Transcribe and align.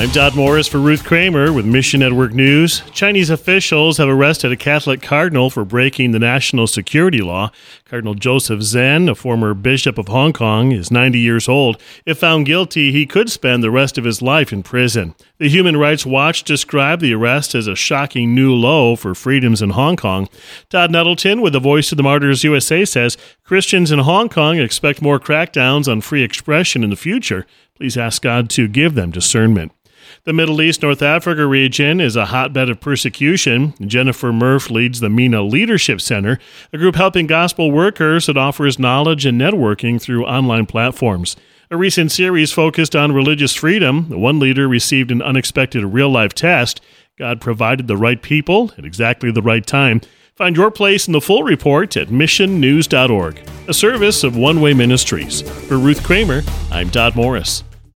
I'm 0.00 0.08
Dodd 0.08 0.34
Morris 0.34 0.66
for 0.66 0.78
Ruth 0.78 1.04
Kramer 1.04 1.52
with 1.52 1.66
Mission 1.66 2.00
Network 2.00 2.32
News. 2.32 2.80
Chinese 2.90 3.28
officials 3.28 3.98
have 3.98 4.08
arrested 4.08 4.50
a 4.50 4.56
Catholic 4.56 5.02
cardinal 5.02 5.50
for 5.50 5.62
breaking 5.62 6.12
the 6.12 6.18
national 6.18 6.68
security 6.68 7.20
law. 7.20 7.50
Cardinal 7.84 8.14
Joseph 8.14 8.62
Zen, 8.62 9.10
a 9.10 9.14
former 9.14 9.52
bishop 9.52 9.98
of 9.98 10.08
Hong 10.08 10.32
Kong, 10.32 10.72
is 10.72 10.90
90 10.90 11.18
years 11.18 11.50
old. 11.50 11.78
If 12.06 12.16
found 12.16 12.46
guilty, 12.46 12.92
he 12.92 13.04
could 13.04 13.30
spend 13.30 13.62
the 13.62 13.70
rest 13.70 13.98
of 13.98 14.04
his 14.04 14.22
life 14.22 14.54
in 14.54 14.62
prison. 14.62 15.14
The 15.36 15.50
Human 15.50 15.76
Rights 15.76 16.06
Watch 16.06 16.44
described 16.44 17.02
the 17.02 17.12
arrest 17.12 17.54
as 17.54 17.66
a 17.66 17.76
shocking 17.76 18.34
new 18.34 18.54
low 18.54 18.96
for 18.96 19.14
freedoms 19.14 19.60
in 19.60 19.68
Hong 19.68 19.96
Kong. 19.96 20.30
Todd 20.70 20.90
Nettleton 20.90 21.42
with 21.42 21.52
the 21.52 21.60
Voice 21.60 21.92
of 21.92 21.98
the 21.98 22.02
Martyrs 22.02 22.42
USA 22.42 22.86
says 22.86 23.18
Christians 23.44 23.92
in 23.92 23.98
Hong 23.98 24.30
Kong 24.30 24.58
expect 24.58 25.02
more 25.02 25.20
crackdowns 25.20 25.92
on 25.92 26.00
free 26.00 26.22
expression 26.22 26.82
in 26.82 26.88
the 26.88 26.96
future. 26.96 27.44
Please 27.74 27.98
ask 27.98 28.22
God 28.22 28.48
to 28.50 28.66
give 28.66 28.94
them 28.94 29.10
discernment. 29.10 29.72
The 30.24 30.32
Middle 30.32 30.60
East 30.60 30.82
North 30.82 31.02
Africa 31.02 31.46
region 31.46 32.00
is 32.00 32.16
a 32.16 32.26
hotbed 32.26 32.68
of 32.68 32.80
persecution. 32.80 33.74
Jennifer 33.80 34.32
Murph 34.32 34.70
leads 34.70 35.00
the 35.00 35.08
MENA 35.08 35.42
Leadership 35.42 36.00
Center, 36.00 36.38
a 36.72 36.78
group 36.78 36.96
helping 36.96 37.26
gospel 37.26 37.70
workers 37.70 38.26
that 38.26 38.36
offers 38.36 38.78
knowledge 38.78 39.26
and 39.26 39.40
networking 39.40 40.00
through 40.00 40.26
online 40.26 40.66
platforms. 40.66 41.36
A 41.70 41.76
recent 41.76 42.10
series 42.10 42.50
focused 42.50 42.96
on 42.96 43.12
religious 43.12 43.54
freedom. 43.54 44.10
One 44.10 44.40
leader 44.40 44.66
received 44.66 45.10
an 45.10 45.22
unexpected 45.22 45.84
real 45.84 46.10
life 46.10 46.34
test. 46.34 46.80
God 47.16 47.40
provided 47.40 47.86
the 47.86 47.96
right 47.96 48.20
people 48.20 48.72
at 48.76 48.84
exactly 48.84 49.30
the 49.30 49.42
right 49.42 49.64
time. 49.64 50.00
Find 50.34 50.56
your 50.56 50.70
place 50.70 51.06
in 51.06 51.12
the 51.12 51.20
full 51.20 51.42
report 51.42 51.96
at 51.96 52.08
missionnews.org, 52.08 53.48
a 53.68 53.74
service 53.74 54.24
of 54.24 54.36
One 54.36 54.60
Way 54.60 54.74
Ministries. 54.74 55.42
For 55.68 55.78
Ruth 55.78 56.02
Kramer, 56.02 56.42
I'm 56.70 56.88
Dodd 56.88 57.14
Morris. 57.14 57.62